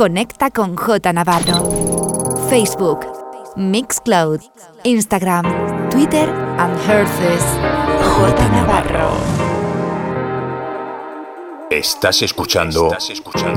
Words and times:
Conecta 0.00 0.50
con 0.50 0.76
J 0.76 1.12
Navarro. 1.12 2.48
Facebook, 2.48 3.00
Mixcloud, 3.56 4.40
Instagram, 4.82 5.44
Twitter 5.90 6.26
and 6.56 6.74
Herces. 6.88 7.44
J 8.02 8.48
Navarro. 8.48 9.10
Estás 11.68 12.22
escuchando 12.22 12.96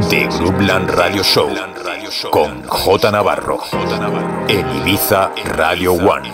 The 0.10 0.28
Groupland 0.38 0.90
Radio 0.90 1.24
Show 1.24 1.48
con 2.30 2.68
J 2.68 3.10
Navarro 3.10 3.62
en 4.50 4.70
Ibiza 4.82 5.32
Radio 5.46 5.94
One. 5.94 6.30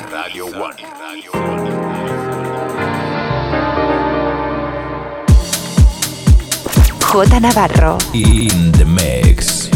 J 7.00 7.40
Navarro. 7.40 8.00
In 8.14 8.72
the 8.72 8.86
mix. 8.86 9.70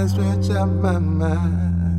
I 0.00 0.06
stretch 0.06 0.50
out 0.56 0.68
my 0.68 0.98
mind. 0.98 1.89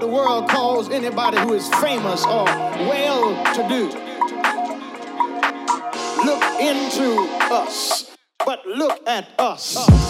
the 0.00 0.06
world 0.06 0.48
calls 0.48 0.88
anybody 0.88 1.36
who 1.38 1.52
is 1.52 1.68
famous 1.74 2.24
or 2.24 2.44
well 2.44 3.34
to 3.54 3.68
do. 3.68 3.84
Look 6.24 6.42
into 6.58 7.28
us, 7.52 8.16
but 8.46 8.64
look 8.66 9.06
at 9.06 9.28
us. 9.38 9.76
us. 9.76 10.09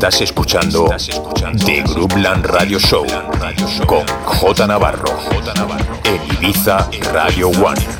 Estás 0.00 0.22
escuchando, 0.22 0.88
The 1.66 1.82
Groupland 1.82 2.46
Radio 2.46 2.78
Show 2.78 3.04
con 3.84 4.06
J 4.24 4.66
Navarro 4.66 5.04
en 6.04 6.36
Ibiza 6.38 6.88
Radio 7.12 7.50
One. 7.50 7.99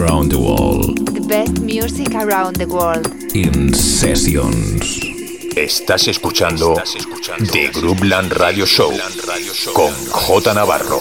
Around 0.00 0.30
the 0.30 0.38
world. 0.38 0.96
The 1.14 1.20
best 1.20 1.60
music 1.60 2.14
around 2.14 2.56
the 2.56 2.66
world. 2.66 3.06
In 3.34 3.74
sessions. 3.74 5.00
Estás 5.56 6.08
escuchando 6.08 6.74
The 7.52 7.68
Groupland 7.68 8.32
Radio 8.32 8.64
Show 8.64 8.92
con 9.74 9.92
J 10.10 10.54
Navarro 10.54 11.00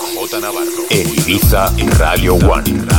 en 0.90 1.08
Ibiza 1.08 1.74
Radio 1.98 2.36
One. 2.36 2.99